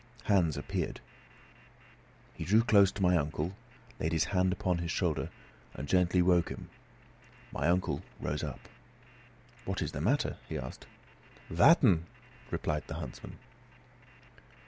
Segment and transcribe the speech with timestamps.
[0.23, 0.99] Hans appeared.
[2.33, 3.55] He drew close to my uncle,
[3.99, 5.29] laid his hand upon his shoulder,
[5.75, 6.71] and gently woke him.
[7.51, 8.61] My uncle rose up.
[9.63, 10.87] "What is the matter?" he asked.
[11.51, 12.05] "Watten!"
[12.49, 13.37] replied the huntsman.